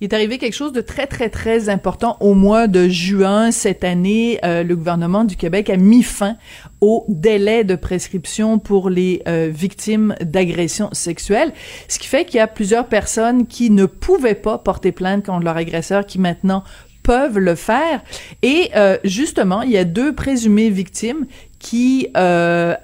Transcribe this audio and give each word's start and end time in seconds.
Il 0.00 0.04
est 0.04 0.14
arrivé 0.14 0.38
quelque 0.38 0.54
chose 0.54 0.72
de 0.72 0.80
très, 0.80 1.06
très, 1.06 1.28
très 1.28 1.68
important 1.68 2.16
au 2.20 2.32
mois 2.32 2.68
de 2.68 2.88
juin 2.88 3.50
cette 3.50 3.84
année. 3.84 4.38
Euh, 4.46 4.62
le 4.62 4.74
gouvernement 4.74 5.24
du 5.24 5.36
Québec 5.36 5.68
a 5.68 5.76
mis 5.76 6.02
fin 6.02 6.36
au 6.80 7.04
délai 7.08 7.64
de 7.64 7.74
prescription 7.74 8.58
pour 8.58 8.88
les 8.88 9.20
euh, 9.28 9.50
victimes 9.52 10.14
d'agressions 10.22 10.88
sexuelles, 10.92 11.52
ce 11.86 11.98
qui 11.98 12.06
fait 12.06 12.24
qu'il 12.24 12.38
y 12.38 12.40
a 12.40 12.46
plusieurs 12.46 12.86
personnes 12.86 13.46
qui 13.46 13.68
ne 13.68 13.84
pouvaient 13.84 14.34
pas 14.34 14.56
porter 14.56 14.90
plainte 14.90 15.26
contre 15.26 15.44
leur 15.44 15.58
agresseur 15.58 16.06
qui 16.06 16.18
maintenant 16.18 16.64
peuvent 17.02 17.38
le 17.38 17.54
faire. 17.54 18.02
Et 18.40 18.70
euh, 18.76 18.96
justement, 19.04 19.60
il 19.60 19.70
y 19.70 19.76
a 19.76 19.84
deux 19.84 20.14
présumées 20.14 20.70
victimes 20.70 21.26
qui 21.60 22.08
euh, 22.16 22.74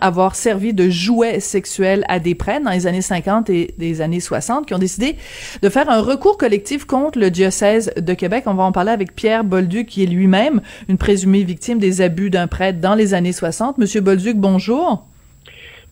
avoir 0.00 0.36
servi 0.36 0.72
de 0.72 0.88
jouet 0.88 1.40
sexuel 1.40 2.04
à 2.06 2.20
des 2.20 2.34
prêtres 2.36 2.64
dans 2.64 2.70
les 2.70 2.86
années 2.86 3.02
50 3.02 3.50
et 3.50 3.74
des 3.78 4.02
années 4.02 4.20
60, 4.20 4.66
qui 4.66 4.74
ont 4.74 4.78
décidé 4.78 5.16
de 5.62 5.68
faire 5.68 5.88
un 5.90 6.00
recours 6.00 6.36
collectif 6.36 6.84
contre 6.84 7.18
le 7.18 7.30
diocèse 7.30 7.92
de 7.96 8.14
Québec. 8.14 8.44
On 8.46 8.54
va 8.54 8.62
en 8.62 8.72
parler 8.72 8.92
avec 8.92 9.16
Pierre 9.16 9.42
Bolduc, 9.42 9.88
qui 9.88 10.04
est 10.04 10.06
lui-même 10.06 10.60
une 10.88 10.98
présumée 10.98 11.42
victime 11.42 11.78
des 11.78 12.02
abus 12.02 12.30
d'un 12.30 12.46
prêtre 12.46 12.78
dans 12.78 12.94
les 12.94 13.14
années 13.14 13.32
60. 13.32 13.78
Monsieur 13.78 14.02
Bolduc, 14.02 14.36
bonjour. 14.36 15.06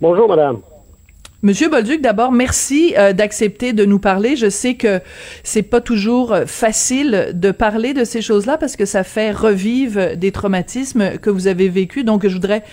Bonjour, 0.00 0.28
madame. 0.28 0.58
Monsieur 1.40 1.68
Bolduc, 1.68 2.00
d'abord, 2.00 2.32
merci 2.32 2.94
euh, 2.98 3.12
d'accepter 3.12 3.72
de 3.72 3.84
nous 3.84 4.00
parler. 4.00 4.34
Je 4.34 4.50
sais 4.50 4.74
que 4.74 5.00
c'est 5.44 5.62
pas 5.62 5.80
toujours 5.80 6.32
euh, 6.32 6.46
facile 6.46 7.30
de 7.32 7.52
parler 7.52 7.94
de 7.94 8.02
ces 8.02 8.22
choses-là 8.22 8.58
parce 8.58 8.74
que 8.74 8.84
ça 8.84 9.04
fait 9.04 9.30
revivre 9.30 10.16
des 10.16 10.32
traumatismes 10.32 11.16
que 11.18 11.30
vous 11.30 11.46
avez 11.46 11.68
vécus. 11.68 12.04
Donc, 12.04 12.26
je 12.26 12.32
voudrais 12.32 12.64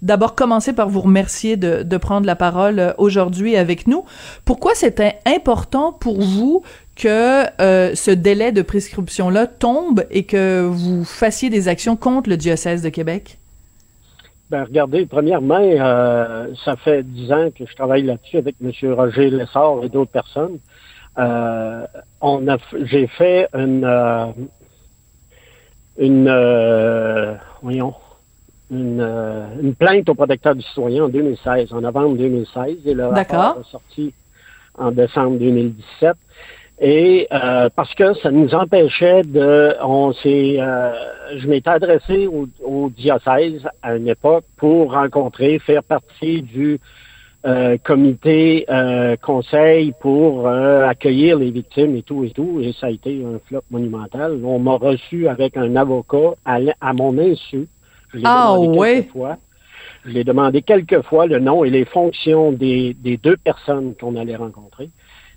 d'abord 0.00 0.34
commencer 0.34 0.72
par 0.72 0.88
vous 0.88 1.02
remercier 1.02 1.58
de, 1.58 1.96
prendre 1.98 2.26
la 2.26 2.34
parole 2.34 2.78
euh, 2.78 2.92
aujourd'hui 2.96 3.56
avec 3.56 3.86
nous. 3.86 4.06
Pourquoi 4.46 4.74
c'était 4.74 5.18
important 5.26 5.92
pour 5.92 6.22
vous 6.22 6.62
que 6.96 7.44
ce 7.58 8.10
délai 8.10 8.52
de 8.52 8.62
prescription-là 8.62 9.48
tombe 9.48 10.06
et 10.10 10.22
que 10.24 10.66
vous 10.66 11.04
fassiez 11.04 11.50
des 11.50 11.68
actions 11.68 11.96
contre 11.96 12.30
le 12.30 12.38
diocèse 12.38 12.80
de 12.80 12.88
Québec? 12.88 13.38
Ben, 14.50 14.64
regardez, 14.64 15.06
premièrement, 15.06 15.60
euh, 15.60 16.48
ça 16.64 16.76
fait 16.76 17.02
dix 17.02 17.32
ans 17.32 17.48
que 17.50 17.64
je 17.66 17.74
travaille 17.74 18.02
là-dessus 18.02 18.36
avec 18.36 18.56
M. 18.62 18.70
Roger 18.92 19.30
Lessard 19.30 19.82
et 19.82 19.88
d'autres 19.88 20.10
personnes. 20.10 20.58
Euh, 21.18 21.86
on 22.20 22.46
a, 22.48 22.58
j'ai 22.82 23.06
fait 23.06 23.48
une, 23.54 23.84
euh, 23.84 24.26
une, 25.96 26.28
euh, 26.28 27.34
voyons, 27.62 27.94
une, 28.70 29.00
euh, 29.00 29.46
une, 29.62 29.74
plainte 29.74 30.08
au 30.08 30.14
protecteur 30.14 30.54
du 30.54 30.62
citoyen 30.62 31.04
en 31.04 31.08
2016, 31.08 31.72
en 31.72 31.80
novembre 31.80 32.16
2016, 32.16 32.78
et 32.84 32.94
le 32.94 33.06
rapport 33.06 33.60
est 33.60 33.70
sorti 33.70 34.14
en 34.76 34.90
décembre 34.90 35.38
2017. 35.38 36.16
Et 36.80 37.28
euh, 37.32 37.68
parce 37.74 37.94
que 37.94 38.14
ça 38.14 38.30
nous 38.30 38.52
empêchait 38.54 39.22
de, 39.22 39.76
on 39.80 40.12
s'est, 40.12 40.56
euh, 40.58 40.92
je 41.36 41.46
m'étais 41.46 41.70
adressé 41.70 42.26
au, 42.26 42.90
diocèse 42.90 43.66
à 43.82 43.94
une 43.94 44.08
époque 44.08 44.44
pour 44.56 44.92
rencontrer, 44.92 45.60
faire 45.60 45.84
partie 45.84 46.42
du 46.42 46.80
euh, 47.46 47.76
comité 47.84 48.66
conseil 49.22 49.92
pour 50.00 50.48
accueillir 50.48 51.38
les 51.38 51.52
victimes 51.52 51.94
et 51.94 52.02
tout 52.02 52.24
et 52.24 52.30
tout. 52.30 52.58
Et 52.60 52.72
ça 52.72 52.86
a 52.86 52.90
été 52.90 53.24
un 53.24 53.38
flop 53.46 53.62
monumental. 53.70 54.40
On 54.44 54.58
m'a 54.58 54.74
reçu 54.74 55.28
avec 55.28 55.56
un 55.56 55.76
avocat 55.76 56.34
à, 56.44 56.58
à 56.80 56.92
mon 56.92 57.16
insu. 57.18 57.68
Je 58.12 58.18
l'ai 58.18 58.24
ah 58.26 58.58
ouais. 58.58 59.08
Fois. 59.12 59.36
Je 60.04 60.10
l'ai 60.10 60.24
demandé 60.24 60.60
quelques 60.60 61.02
fois 61.02 61.26
le 61.26 61.38
nom 61.38 61.64
et 61.64 61.70
les 61.70 61.84
fonctions 61.84 62.52
des, 62.52 62.94
des 62.94 63.16
deux 63.16 63.36
personnes 63.36 63.94
qu'on 63.98 64.16
allait 64.16 64.36
rencontrer. 64.36 64.90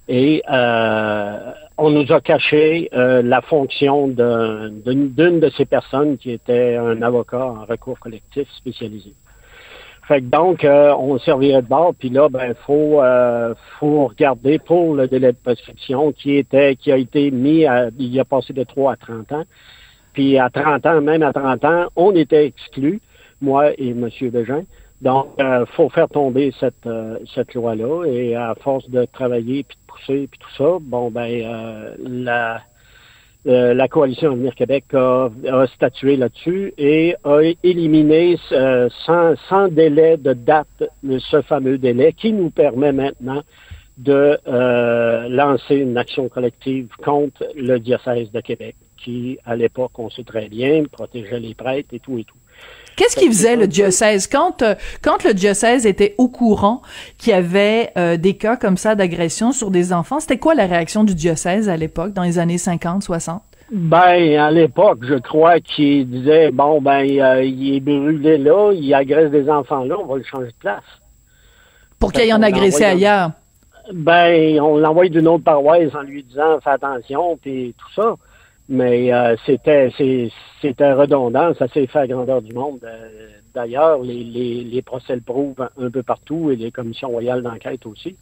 Et 0.08 0.42
euh, 0.50 1.52
on 1.78 1.90
nous 1.90 2.12
a 2.12 2.22
caché 2.22 2.90
euh, 2.94 3.22
la 3.22 3.42
fonction 3.42 4.08
d'une 4.08 4.82
de, 4.84 5.50
ces 5.58 5.66
personnes 5.66 6.18
qui 6.18 6.32
était 6.32 6.76
un 6.76 7.02
avocat 7.02 7.46
en 7.46 7.66
recours 7.66 8.00
collectif 8.00 8.48
spécialisé. 8.58 9.14
Fait 10.08 10.22
que 10.22 10.28
donc, 10.28 10.64
euh, 10.64 10.94
on 10.98 11.20
servirait 11.20 11.62
de 11.62 11.68
bord, 11.68 11.94
puis 11.94 12.10
là, 12.10 12.30
ben, 12.30 12.54
faut, 12.66 13.02
faut 13.80 14.08
regarder 14.08 14.58
pour 14.58 14.96
le 14.96 15.10
délai 15.10 15.34
de 15.34 15.38
prescription 15.44 16.14
qui 16.14 16.38
était, 16.38 16.78
qui 16.78 16.94
a 16.94 16.98
été 16.98 17.30
mis 17.30 17.66
à, 17.66 17.90
il 18.00 18.18
a 18.18 18.24
passé 18.24 18.54
de 18.54 18.64
3 18.64 18.94
à 18.94 18.96
30 18.96 19.32
ans. 19.34 19.44
Puis 20.14 20.40
à 20.40 20.50
30 20.50 20.86
ans, 20.86 21.02
même 21.02 21.22
à 21.22 21.34
30 21.34 21.66
ans, 21.66 21.86
on 21.98 22.16
était 22.16 22.48
exclus, 22.48 23.02
moi 23.42 23.72
et 23.78 23.90
M. 23.90 24.10
Bégin. 24.32 24.64
Donc, 25.02 25.28
il 25.38 25.46
euh, 25.46 25.66
faut 25.68 25.90
faire 25.90 26.10
tomber 26.10 26.52
cette, 26.60 26.88
euh, 26.88 27.20
cette 27.34 27.54
loi-là. 27.54 28.06
Et 28.06 28.36
à 28.36 28.56
force 28.56 28.90
de 28.90 29.06
travailler, 29.06 29.64
puis 29.64 29.78
de 29.78 29.92
pousser, 29.92 30.28
puis 30.28 30.40
tout 30.40 30.56
ça, 30.58 30.78
bon, 30.82 31.12
ben, 31.12 31.30
euh, 31.30 31.96
la, 32.00 32.62
la 33.46 33.88
coalition 33.88 34.32
Avenir 34.32 34.56
Québec 34.56 34.86
a, 34.94 35.30
statué 35.76 36.18
là-dessus 36.18 36.74
et 36.78 37.16
a 37.24 37.42
éliminé 37.64 38.38
sans, 38.50 39.36
sans 39.48 39.68
délai 39.70 40.18
de 40.18 40.34
date 40.34 40.84
ce 41.04 41.42
fameux 41.44 41.78
délai 41.78 42.12
qui 42.12 42.34
nous 42.34 42.50
permet 42.50 42.92
maintenant 42.92 43.44
de 43.98 44.38
lancer 45.30 45.76
une 45.76 45.98
action 45.98 46.28
collective 46.28 46.90
contre 47.02 47.46
le 47.56 47.80
diocèse 47.80 48.30
de 48.34 48.42
Québec, 48.42 48.76
qui, 48.98 49.38
à 49.46 49.56
l'époque, 49.56 49.98
on 49.98 50.10
sait 50.10 50.26
très 50.26 50.50
bien, 50.50 50.84
protégeait 50.84 51.40
les 51.40 51.54
prêtres 51.54 51.94
et 51.94 52.00
tout 52.00 52.18
et 52.18 52.26
tout. 52.26 52.36
Qu'est-ce 52.98 53.16
qu'il 53.16 53.28
faisait 53.28 53.56
le 53.56 53.68
diocèse? 53.68 54.26
Quand 54.26 54.64
euh, 54.64 54.74
quand 55.04 55.24
le 55.24 55.36
diocèse 55.36 55.86
était 55.86 56.16
au 56.18 56.30
courant 56.30 56.82
qu'il 57.20 57.30
y 57.30 57.36
avait 57.36 57.92
euh, 57.96 58.18
des 58.18 58.34
cas 58.34 58.58
comme 58.58 58.76
ça 58.76 58.96
d'agression 58.96 59.52
sur 59.52 59.70
des 59.70 59.94
enfants 59.94 60.20
C'était 60.20 60.40
quoi 60.40 60.56
la 60.56 60.66
réaction 60.66 61.04
du 61.04 61.14
diocèse 61.14 61.70
à 61.70 61.78
l'époque, 61.78 62.14
dans 62.14 62.24
les 62.24 62.40
années 62.40 62.58
50, 62.58 63.04
60 63.04 63.44
ben, 63.70 64.40
à 64.40 64.50
l'époque, 64.50 65.00
je 65.02 65.16
crois 65.16 65.60
qu'il 65.60 66.10
disait 66.10 66.52
bon 66.52 66.82
ben 66.82 67.06
euh, 67.20 67.44
il 67.44 67.76
est 67.76 67.80
brûlé 67.82 68.38
là, 68.38 68.72
il 68.74 68.94
agresse 68.94 69.30
des 69.30 69.50
enfants 69.50 69.84
là, 69.84 69.98
on 70.00 70.06
va 70.06 70.18
le 70.18 70.24
changer 70.24 70.48
de 70.48 70.58
place. 70.60 70.84
Pour 72.00 72.12
qu'il 72.12 72.28
y 72.28 72.34
en 72.34 72.42
agressé 72.42 72.84
ailleurs. 72.84 73.32
Ben, 73.94 74.60
on 74.62 74.78
l'envoie 74.78 75.10
d'une 75.10 75.28
autre 75.28 75.44
paroisse 75.44 75.94
en 75.94 76.02
lui 76.02 76.24
disant 76.24 76.60
fais 76.64 76.72
attention 76.72 77.38
puis 77.42 77.76
tout 77.78 78.02
ça. 78.02 78.16
Mais 78.70 79.14
euh, 79.14 79.36
c'était 79.46 79.92
c'était 80.62 80.92
redondant, 80.92 81.54
ça 81.54 81.68
s'est 81.70 81.88
fait 81.88 82.00
à 82.00 82.08
grandeur 82.08 82.42
du 82.42 82.54
monde. 82.54 82.80
Euh, 82.84 83.30
d'ailleurs, 83.54 84.02
les, 84.02 84.24
les, 84.24 84.64
les, 84.66 84.82
procès 84.82 85.16
le 85.16 85.22
prouvent 85.22 85.70
un 85.78 85.90
peu 85.90 86.04
partout 86.04 86.52
et 86.52 86.58
les 86.58 86.72
commissions 86.72 87.08
royales 87.08 87.44
d'enquête 87.44 87.86
aussi. 87.86 88.18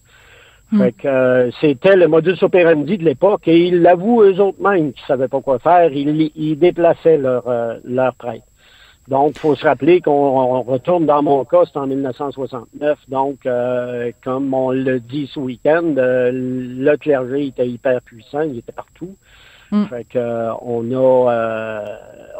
Hmm. 0.72 0.79
Fait 0.79 0.91
que 0.91 1.07
euh, 1.07 1.51
c'était 1.61 1.95
le 1.95 2.07
modus 2.07 2.38
operandi 2.44 2.97
de 2.97 3.03
l'époque 3.03 3.47
et 3.47 3.67
ils 3.67 3.81
l'avouent 3.81 4.22
eux 4.22 4.39
autres 4.39 4.61
mêmes 4.61 4.94
qu'ils 4.94 5.05
savaient 5.07 5.28
pas 5.28 5.41
quoi 5.41 5.57
faire. 5.57 5.91
Ils, 5.91 6.31
ils 6.35 6.59
déplaçaient 6.59 7.17
leur 7.17 7.45
leur 7.84 8.13
prêtre. 8.13 8.45
Donc, 9.07 9.34
il 9.35 9.39
faut 9.39 9.55
se 9.55 9.63
rappeler 9.63 10.01
qu'on 10.01 10.61
retourne 10.63 11.05
dans 11.05 11.22
mon 11.22 11.45
cas, 11.45 11.61
c'est 11.66 11.78
en 11.78 11.85
1969. 11.85 12.97
Donc, 13.07 13.47
comme 14.23 14.53
on 14.53 14.72
le 14.72 15.00
dit 15.00 15.29
ce 15.31 15.39
week-end, 15.39 15.94
le 15.95 16.95
clergé 16.97 17.45
était 17.45 17.67
hyper 17.67 18.01
puissant, 18.01 18.41
il 18.41 18.57
était 18.57 18.72
partout. 18.72 19.16
Mm. 19.75 19.86
Fait 19.88 20.06
que 20.06 20.18
euh, 20.18 20.53
on 20.62 20.91
a 20.91 21.31
euh, 21.34 21.86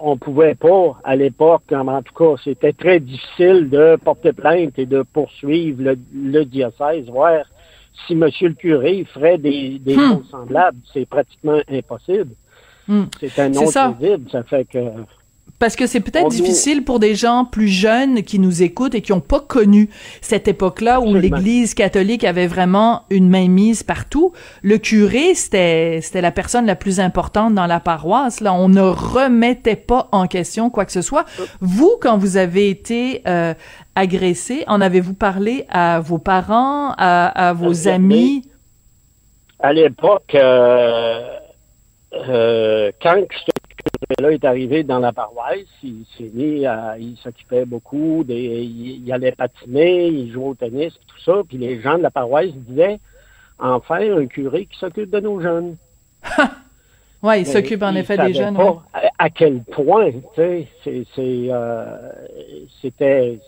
on 0.02 0.18
pouvait 0.18 0.56
pas 0.56 0.98
à 1.04 1.16
l'époque, 1.16 1.72
en 1.72 2.02
tout 2.02 2.14
cas, 2.14 2.42
c'était 2.44 2.74
très 2.74 3.00
difficile 3.00 3.70
de 3.70 3.98
porter 3.98 4.32
plainte 4.32 4.78
et 4.78 4.86
de 4.86 5.04
poursuivre 5.04 5.96
le, 6.14 6.46
diocèse, 6.46 7.10
voir 7.10 7.46
si 8.08 8.16
Monsieur 8.16 8.50
le 8.50 8.56
curé 8.56 9.06
ferait 9.14 9.38
des, 9.38 9.80
des 9.80 9.96
hmm. 9.96 10.00
choses 10.00 10.30
semblables. 10.30 10.78
C'est 10.94 11.08
pratiquement 11.08 11.60
impossible. 11.70 12.32
Mm. 12.88 13.04
C'est 13.20 13.40
un 13.40 13.50
nom 13.50 13.66
ça. 13.68 13.98
Ça 14.32 14.44
fait 14.44 14.66
que 14.66 14.80
parce 15.60 15.76
que 15.76 15.88
c'est 15.88 16.02
peut-être 16.02 16.30
difficile 16.30 16.84
pour 16.84 17.00
des 17.00 17.16
gens 17.16 17.46
plus 17.46 17.68
jeunes 17.68 18.24
qui 18.24 18.40
nous 18.40 18.62
écoutent 18.62 18.94
et 18.94 19.02
qui 19.02 19.12
n'ont 19.12 19.22
pas 19.22 19.40
connu 19.40 19.90
cette 20.22 20.48
époque-là 20.48 21.00
où 21.00 21.14
l'Église 21.14 21.74
catholique 21.74 22.24
avait 22.24 22.48
vraiment 22.48 23.04
une 23.10 23.30
main 23.30 23.48
mise 23.48 23.84
partout. 23.84 24.34
Le 24.64 24.78
curé, 24.78 25.34
c'était 25.34 26.02
la 26.14 26.32
personne 26.32 26.66
la 26.66 26.76
plus 26.76 27.00
importante 27.00 27.56
dans 27.56 27.68
la 27.68 27.80
paroisse. 27.80 28.42
Là, 28.42 28.54
on 28.54 28.68
ne 28.68 28.82
remettait 28.82 29.76
pas 29.76 30.10
en 30.12 30.28
question 30.28 30.70
quoi 30.70 30.86
que 30.86 30.92
ce 30.92 31.02
soit. 31.02 31.26
Vous, 31.62 31.94
quand 32.02 32.18
vous 32.18 32.38
avez 32.38 32.70
été 32.70 33.22
euh, 33.28 33.54
agressé, 33.96 34.66
en 34.68 34.82
avez-vous 34.82 35.14
parlé 35.14 35.66
à 35.70 36.02
vos 36.02 36.18
parents, 36.18 36.94
à, 36.98 37.54
vos 37.54 37.88
amis? 37.88 38.50
À 39.60 39.72
l'époque, 39.72 40.36
euh, 40.36 41.22
euh, 42.30 42.92
quand 43.02 43.16
là 44.20 44.32
est 44.32 44.46
arrivé 44.46 44.84
dans 44.84 45.00
la 45.00 45.14
paroisse, 45.14 45.68
il 45.84 46.06
s'est 46.18 46.32
mis 46.34 46.66
à, 46.66 46.98
il 46.98 47.18
s'occupait 47.18 47.66
beaucoup, 47.66 48.24
des, 48.26 48.64
il, 48.64 49.12
allait 49.12 49.32
patiner, 49.32 50.08
il 50.08 50.32
jouait 50.32 50.50
au 50.50 50.56
tennis, 50.56 50.94
tout 51.08 51.20
ça, 51.24 51.42
puis 51.48 51.58
les 51.58 51.82
gens 51.82 51.98
de 51.98 52.04
la 52.04 52.12
paroisse 52.12 52.52
disaient, 52.54 53.00
enfin, 53.60 54.00
un 54.18 54.26
curé 54.28 54.66
qui 54.66 54.78
s'occupe 54.78 55.10
de 55.10 55.20
nos 55.20 55.42
jeunes. 55.42 55.78
oui, 57.24 57.40
il 57.40 57.46
s'occupe 57.46 57.84
en 57.84 57.96
effet 57.96 58.18
des 58.18 58.34
jeunes. 58.34 58.56
Pas 58.56 58.84
à, 59.18 59.30
quel 59.30 59.64
point, 59.64 60.12
tu 60.12 60.20
sais, 60.36 60.68
c'est, 60.84 61.06
euh, 61.18 62.12
c'était, 62.82 63.40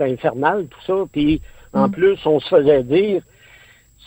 infernal 0.00 0.66
tout 0.68 0.80
ça, 0.86 1.04
puis 1.10 1.40
en 1.72 1.88
hmm. 1.88 1.92
plus, 1.92 2.26
on 2.26 2.38
se 2.38 2.48
faisait 2.48 2.84
dire, 2.84 3.22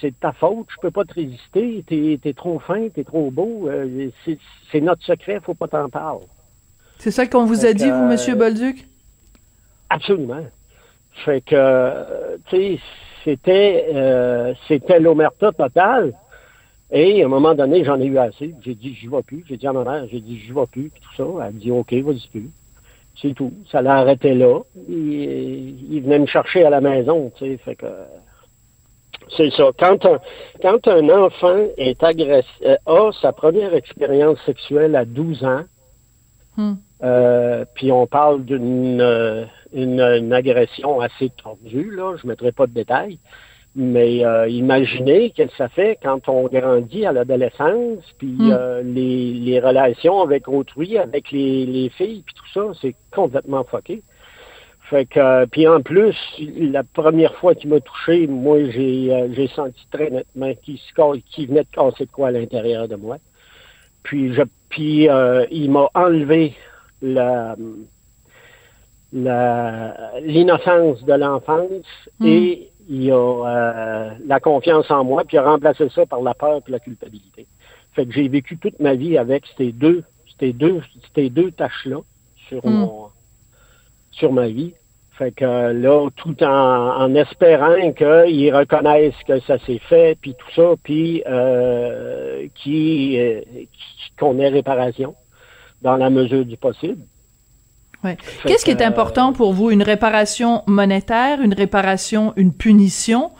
c'est 0.01 0.19
ta 0.19 0.33
faute, 0.33 0.67
je 0.69 0.77
peux 0.81 0.91
pas 0.91 1.05
te 1.05 1.13
résister, 1.13 1.83
t'es 1.87 2.19
es 2.23 2.33
trop 2.33 2.59
fin, 2.59 2.89
t'es 2.89 3.03
trop 3.03 3.29
beau, 3.31 3.69
euh, 3.69 4.09
c'est 4.71 4.81
notre 4.81 5.03
secret, 5.03 5.39
faut 5.41 5.53
pas 5.53 5.67
t'en 5.67 5.89
parler. 5.89 6.25
C'est 6.97 7.11
ça 7.11 7.27
qu'on 7.27 7.45
vous 7.45 7.65
a 7.65 7.73
dit, 7.73 7.89
vous, 7.89 8.05
Monsieur 8.05 8.35
Bolduc? 8.35 8.87
Absolument. 9.89 10.45
Fait 11.25 11.41
que, 11.41 12.37
tu 12.49 12.55
sais, 12.55 12.79
c'était 13.23 13.87
euh, 13.93 14.53
c'était 14.67 14.99
l'omerta 14.99 15.51
totale. 15.51 16.13
Et 16.93 17.23
à 17.23 17.25
un 17.25 17.29
moment 17.29 17.55
donné, 17.55 17.85
j'en 17.85 17.99
ai 17.99 18.05
eu 18.05 18.17
assez. 18.17 18.53
J'ai 18.61 18.75
dit, 18.75 18.93
j'y 18.93 19.07
vais 19.07 19.21
plus. 19.23 19.45
J'ai 19.47 19.55
dit 19.55 19.65
à 19.65 19.71
ma 19.71 19.83
mère, 19.83 20.05
j'ai 20.11 20.19
dit, 20.19 20.37
j'y 20.37 20.51
vais 20.51 20.67
plus, 20.69 20.89
puis 20.89 21.01
tout 21.01 21.15
ça. 21.15 21.23
Elle 21.37 21.47
a 21.47 21.51
dit, 21.51 21.71
OK, 21.71 21.93
vas-y 21.93 22.27
plus. 22.27 22.49
C'est 23.21 23.33
tout. 23.33 23.53
Ça 23.71 23.81
l'a 23.81 23.95
arrêté 23.95 24.33
là. 24.33 24.59
Il, 24.89 25.93
il, 25.93 26.01
venait 26.01 26.19
me 26.19 26.25
chercher 26.25 26.65
à 26.65 26.69
la 26.69 26.81
maison, 26.81 27.31
tu 27.35 27.45
sais. 27.45 27.57
Fait 27.57 27.75
que 27.75 27.85
c'est 29.37 29.51
ça. 29.51 29.69
Quand 29.77 30.05
un, 30.05 30.19
quand 30.61 30.87
un 30.87 31.09
enfant 31.09 31.67
est 31.77 32.03
agressif, 32.03 32.49
euh, 32.65 32.75
a 32.85 33.11
sa 33.21 33.31
première 33.31 33.73
expérience 33.73 34.39
sexuelle 34.45 34.95
à 34.95 35.05
12 35.05 35.43
ans, 35.43 35.63
hmm. 36.57 36.73
euh, 37.03 37.65
puis 37.75 37.91
on 37.91 38.07
parle 38.07 38.43
d'une 38.45 39.01
euh, 39.01 39.45
une, 39.73 40.33
agression 40.33 40.99
assez 40.99 41.29
tordue, 41.29 41.91
là, 41.91 42.15
je 42.17 42.25
ne 42.25 42.31
mettrai 42.31 42.51
pas 42.51 42.67
de 42.67 42.73
détails, 42.73 43.19
mais 43.75 44.25
euh, 44.25 44.49
imaginez 44.49 45.31
que 45.31 45.43
ça 45.57 45.69
fait 45.69 45.97
quand 46.03 46.27
on 46.27 46.47
grandit 46.47 47.05
à 47.05 47.13
l'adolescence, 47.13 48.03
puis 48.17 48.35
hmm. 48.37 48.51
euh, 48.51 48.81
les, 48.83 49.33
les, 49.33 49.59
relations 49.59 50.21
avec 50.21 50.47
autrui, 50.47 50.97
avec 50.97 51.31
les, 51.31 51.65
les 51.65 51.89
filles, 51.89 52.23
puis 52.25 52.35
tout 52.35 52.47
ça, 52.53 52.77
c'est 52.81 52.95
complètement 53.11 53.63
fucké. 53.63 54.03
Fait 54.91 55.05
que, 55.05 55.45
puis 55.45 55.67
en 55.67 55.81
plus, 55.81 56.15
la 56.37 56.83
première 56.83 57.33
fois 57.35 57.55
qu'il 57.55 57.71
m'a 57.71 57.79
touché, 57.79 58.27
moi, 58.27 58.69
j'ai, 58.69 59.11
euh, 59.11 59.47
senti 59.55 59.87
très 59.89 60.11
nettement 60.11 60.53
qu'il, 60.61 61.47
venait 61.47 61.63
de 61.63 61.69
casser 61.71 62.05
de 62.05 62.11
quoi 62.11 62.27
à 62.27 62.31
l'intérieur 62.31 62.87
de 62.87 62.95
moi. 62.95 63.17
Puis, 64.03 64.33
je, 64.33 64.43
puis 64.69 65.07
il 65.51 65.71
m'a 65.71 65.89
enlevé 65.95 66.53
la, 67.01 67.55
l'innocence 69.13 71.03
de 71.03 71.13
l'enfance 71.13 71.85
hmm. 72.19 72.27
et 72.27 72.69
il 72.89 73.11
a 73.11 73.15
euh, 73.15 74.09
la 74.25 74.39
confiance 74.39 74.89
en 74.89 75.03
moi, 75.03 75.23
puis 75.23 75.37
il 75.37 75.39
a 75.39 75.43
remplacé 75.43 75.89
ça 75.89 76.05
par 76.05 76.21
la 76.21 76.33
peur 76.33 76.61
et 76.67 76.71
la 76.71 76.79
culpabilité. 76.79 77.47
Fait 77.93 78.05
que 78.05 78.13
j'ai 78.13 78.27
vécu 78.27 78.57
toute 78.57 78.79
ma 78.79 78.95
vie 78.95 79.17
avec 79.17 79.43
ces 79.57 79.71
deux, 79.71 80.03
ces 80.39 80.53
deux, 80.53 80.81
ces 81.15 81.29
deux 81.29 81.51
tâches-là 81.51 81.99
sur 82.47 82.65
hmm. 82.65 82.71
mon, 82.71 83.07
sur 84.11 84.31
ma 84.31 84.47
vie. 84.47 84.73
Fait 85.17 85.31
que 85.31 85.71
là, 85.73 86.09
tout 86.15 86.41
en, 86.43 87.13
espérant 87.15 87.91
qu'ils 87.91 88.55
reconnaissent 88.55 89.13
que 89.27 89.39
ça 89.41 89.59
s'est 89.65 89.81
fait, 89.89 90.17
puis 90.19 90.35
tout 90.35 90.51
ça, 90.55 90.73
puis 90.81 91.21
euh, 91.27 92.47
euh 92.67 93.65
qu'on 94.17 94.39
ait 94.39 94.49
réparation 94.49 95.15
dans 95.81 95.97
la 95.97 96.09
mesure 96.09 96.45
du 96.45 96.57
possible. 96.57 97.01
Qu'est-ce 98.45 98.65
qui 98.65 98.71
est 98.71 98.81
important 98.81 99.33
pour 99.33 99.53
vous? 99.53 99.69
Une 99.69 99.83
réparation 99.83 100.63
monétaire, 100.65 101.41
une 101.41 101.53
réparation, 101.53 102.33
une 102.35 102.53
punition, 102.53 103.31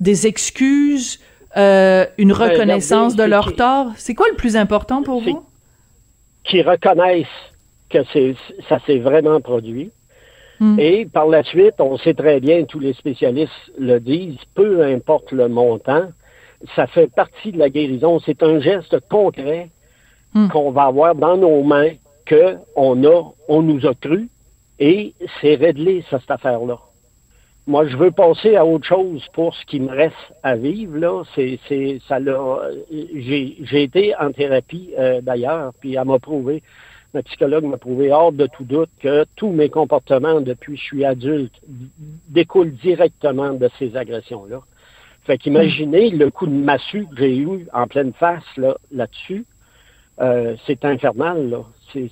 des 0.00 0.26
excuses, 0.26 1.20
euh, 1.56 2.04
une 2.18 2.32
reconnaissance 2.32 3.16
de 3.16 3.22
leur 3.22 3.54
tort? 3.54 3.92
C'est 3.96 4.14
quoi 4.14 4.26
le 4.28 4.36
plus 4.36 4.56
important 4.56 5.02
pour 5.02 5.20
vous? 5.20 5.44
Qu'ils 6.44 6.68
reconnaissent 6.68 7.26
que 7.90 7.98
ça 8.68 8.78
s'est 8.86 8.98
vraiment 8.98 9.40
produit. 9.40 9.90
Hmm. 10.60 10.78
Et 10.78 11.06
par 11.06 11.26
la 11.26 11.42
suite, 11.44 11.74
on 11.78 11.96
sait 11.98 12.14
très 12.14 12.40
bien, 12.40 12.64
tous 12.64 12.80
les 12.80 12.92
spécialistes 12.92 13.52
le 13.78 14.00
disent, 14.00 14.38
peu 14.54 14.82
importe 14.84 15.32
le 15.32 15.48
montant, 15.48 16.08
ça 16.74 16.86
fait 16.86 17.12
partie 17.12 17.52
de 17.52 17.58
la 17.58 17.70
guérison. 17.70 18.18
C'est 18.20 18.42
un 18.42 18.60
geste 18.60 18.98
concret 19.08 19.70
hmm. 20.34 20.48
qu'on 20.48 20.70
va 20.70 20.84
avoir 20.84 21.14
dans 21.14 21.36
nos 21.36 21.62
mains 21.62 21.92
qu'on 22.28 23.04
a, 23.04 23.22
on 23.48 23.62
nous 23.62 23.86
a 23.86 23.94
cru 23.94 24.28
et 24.78 25.14
c'est 25.40 25.54
réglé, 25.54 26.04
ça, 26.10 26.18
cette 26.20 26.30
affaire-là. 26.30 26.78
Moi, 27.66 27.86
je 27.86 27.96
veux 27.96 28.10
passer 28.10 28.56
à 28.56 28.64
autre 28.64 28.86
chose 28.86 29.26
pour 29.34 29.54
ce 29.54 29.64
qui 29.66 29.78
me 29.78 29.90
reste 29.90 30.14
à 30.42 30.56
vivre, 30.56 30.96
là. 30.96 31.22
C'est, 31.34 31.58
c'est, 31.68 31.98
ça 32.08 32.18
l'a, 32.18 32.60
j'ai, 32.90 33.56
j'ai 33.60 33.82
été 33.82 34.14
en 34.16 34.32
thérapie, 34.32 34.90
euh, 34.98 35.20
d'ailleurs, 35.20 35.72
puis 35.78 35.94
elle 35.94 36.06
m'a 36.06 36.18
prouvé, 36.18 36.62
ma 37.14 37.22
psychologue 37.22 37.64
m'a 37.64 37.78
prouvé 37.78 38.12
hors 38.12 38.32
de 38.32 38.46
tout 38.46 38.64
doute 38.64 38.90
que 39.00 39.24
tous 39.36 39.50
mes 39.50 39.68
comportements 39.68 40.40
depuis 40.40 40.74
que 40.74 40.78
je 40.78 40.84
suis 40.84 41.04
adulte 41.04 41.54
découlent 42.28 42.74
directement 42.74 43.52
de 43.52 43.68
ces 43.78 43.96
agressions-là. 43.96 44.60
Fait 45.24 45.38
qu'imaginez 45.38 46.10
le 46.10 46.30
coup 46.30 46.46
de 46.46 46.52
massue 46.52 47.06
que 47.06 47.16
j'ai 47.18 47.36
eu 47.36 47.66
en 47.72 47.86
pleine 47.86 48.12
face, 48.14 48.44
là, 48.56 48.76
là-dessus. 48.90 49.44
Euh, 50.20 50.56
c'est 50.66 50.84
infernal, 50.84 51.50
là. 51.50 51.64
C'est, 51.92 52.10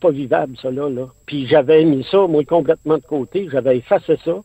pas 0.00 0.10
vivable, 0.10 0.56
ça, 0.60 0.70
là, 0.70 0.88
là. 0.88 1.08
Puis 1.26 1.46
j'avais 1.46 1.84
mis 1.84 2.04
ça, 2.04 2.26
moi, 2.26 2.44
complètement 2.44 2.98
de 2.98 3.04
côté. 3.04 3.48
J'avais 3.50 3.78
effacé 3.78 4.16
ça. 4.24 4.42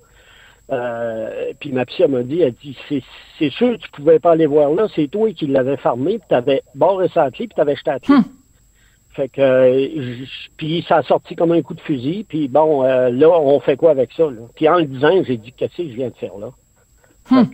Euh, 0.71 1.51
puis 1.59 1.71
ma 1.71 1.86
psy 1.86 2.03
m'a 2.07 2.24
dit, 2.24 2.42
elle 2.42 2.53
dit, 2.53 2.77
c'est, 3.38 3.50
sûr 3.50 3.77
tu 3.77 3.89
pouvais 3.92 4.19
pas 4.19 4.31
aller 4.31 4.45
voir 4.45 4.71
là, 4.71 4.88
c'est 4.95 5.07
toi 5.07 5.31
qui 5.33 5.48
l'avais 5.48 5.75
fermé, 5.75 6.19
puis 6.19 6.27
t'avais 6.30 6.62
barré 6.75 7.09
sa 7.09 7.30
clé, 7.30 7.48
puis 7.48 7.56
t'avais 7.56 7.75
jeté 7.75 7.92
la 7.92 8.00
clé. 8.00 8.15
Hum. 8.15 8.24
Fait 9.13 9.28
que, 9.28 10.25
puis 10.56 10.86
ça 10.88 10.98
a 10.98 11.04
sorti 11.04 11.36
comme 11.36 11.52
un 11.52 11.62
coup 11.62 11.74
de 11.74 11.81
fusil, 11.81 12.25
puis 12.28 12.48
bon, 12.48 12.84
euh, 12.84 13.10
là, 13.10 13.30
on 13.30 13.60
fait 13.60 13.75
quoi 13.75 13.92
avec 13.92 14.13
ça, 14.13 14.24
là? 14.24 14.42
Puis 14.56 14.69
en 14.69 14.78
le 14.78 14.86
disant, 14.86 15.22
j'ai 15.24 15.38
dit, 15.38 15.52
qu'est-ce 15.52 15.78
que 15.78 15.90
je 15.90 15.96
viens 15.96 16.10
de 16.10 16.16
faire 16.16 16.38
là? 16.38 16.52
Hmm. 17.30 17.46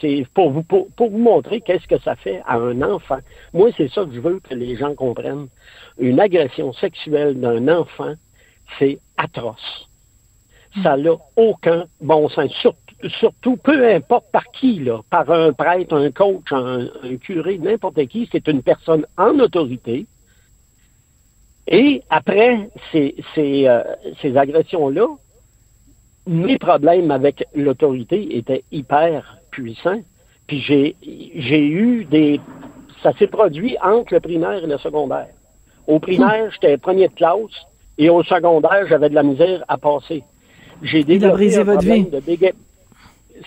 C'est 0.00 0.26
pour 0.32 0.50
vous, 0.50 0.62
pour, 0.62 0.88
vous 0.96 1.18
montrer 1.18 1.60
qu'est-ce 1.60 1.86
que 1.86 1.98
ça 1.98 2.14
fait 2.16 2.40
à 2.46 2.56
un 2.56 2.80
enfant. 2.82 3.18
Moi, 3.52 3.70
c'est 3.76 3.90
ça 3.90 4.04
que 4.04 4.12
je 4.12 4.20
veux 4.20 4.40
que 4.40 4.54
les 4.54 4.76
gens 4.76 4.94
comprennent. 4.94 5.48
Une 5.98 6.20
agression 6.20 6.72
sexuelle 6.72 7.38
d'un 7.40 7.68
enfant, 7.68 8.14
c'est 8.78 8.98
atroce. 9.16 9.88
Ça 10.82 10.96
n'a 10.96 11.12
aucun 11.36 11.84
bon 12.00 12.28
sens. 12.28 12.50
Surtout, 13.18 13.56
peu 13.56 13.94
importe 13.94 14.30
par 14.32 14.50
qui, 14.52 14.80
là, 14.80 15.00
par 15.10 15.30
un 15.30 15.52
prêtre, 15.52 15.94
un 15.94 16.10
coach, 16.10 16.50
un, 16.52 16.88
curé, 17.20 17.58
n'importe 17.58 18.06
qui, 18.06 18.28
c'est 18.32 18.48
une 18.48 18.62
personne 18.62 19.06
en 19.18 19.38
autorité. 19.40 20.06
Et 21.66 22.02
après 22.10 22.68
ces, 22.92 23.14
ces, 23.34 23.66
euh, 23.66 23.82
ces 24.20 24.36
agressions-là, 24.36 25.06
mes 26.26 26.58
problèmes 26.58 27.10
avec 27.10 27.44
l'autorité 27.54 28.36
étaient 28.36 28.64
hyper 28.70 29.38
puissants. 29.50 30.02
Puis 30.46 30.60
j'ai, 30.60 30.96
j'ai 31.02 31.66
eu 31.66 32.04
des... 32.04 32.40
Ça 33.02 33.12
s'est 33.18 33.26
produit 33.26 33.76
entre 33.82 34.14
le 34.14 34.20
primaire 34.20 34.62
et 34.62 34.66
le 34.66 34.78
secondaire. 34.78 35.28
Au 35.86 35.98
primaire, 35.98 36.50
j'étais 36.52 36.76
premier 36.78 37.08
de 37.08 37.14
classe 37.14 37.66
et 37.98 38.08
au 38.08 38.22
secondaire, 38.22 38.86
j'avais 38.88 39.08
de 39.08 39.14
la 39.14 39.22
misère 39.22 39.64
à 39.68 39.76
passer. 39.76 40.22
J'ai 40.82 41.04
développé 41.04 41.56
un 41.56 41.64
problème 41.64 42.10
de 42.10 42.20
bégaiement. 42.20 42.58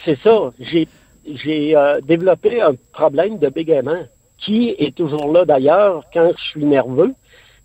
C'est 0.05 0.19
ça. 0.19 0.51
J'ai, 0.59 0.87
j'ai 1.25 1.75
euh, 1.75 1.99
développé 2.01 2.61
un 2.61 2.75
problème 2.93 3.37
de 3.37 3.49
bégaiement 3.49 4.03
qui 4.37 4.75
est 4.77 4.95
toujours 4.95 5.31
là 5.33 5.45
d'ailleurs 5.45 6.03
quand 6.13 6.31
je 6.37 6.43
suis 6.43 6.65
nerveux. 6.65 7.13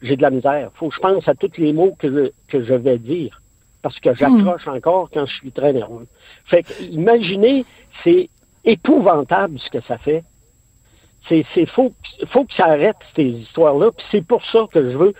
J'ai 0.03 0.17
de 0.17 0.23
la 0.23 0.31
misère. 0.31 0.71
Faut 0.75 0.89
que 0.89 0.95
je 0.95 1.01
pense 1.01 1.29
à 1.29 1.35
tous 1.35 1.57
les 1.59 1.73
mots 1.73 1.95
que 1.99 2.09
je, 2.09 2.31
que 2.49 2.65
je 2.65 2.75
vais 2.75 2.99
dire 2.99 3.41
parce 3.83 3.99
que 3.99 4.15
j'accroche 4.15 4.67
encore 4.69 5.11
quand 5.13 5.27
je 5.27 5.35
suis 5.35 5.53
très 5.53 5.73
nerveux. 5.73 6.07
Fait 6.47 6.63
que, 6.63 6.83
imaginez, 6.85 7.65
c'est 8.05 8.31
épouvantable 8.65 9.59
ce 9.59 9.71
que 9.71 9.81
ça 9.83 9.99
fait. 9.99 10.25
C'est, 11.29 11.45
c'est 11.55 11.67
faut, 11.67 11.93
faut 12.29 12.45
que 12.45 12.55
ça 12.55 12.67
arrête 12.67 12.97
ces 13.15 13.25
histoires-là. 13.25 13.91
Puis 13.97 14.07
c'est 14.11 14.27
pour 14.27 14.45
ça 14.47 14.67
que 14.73 14.91
je 14.91 14.97
veux 14.97 15.15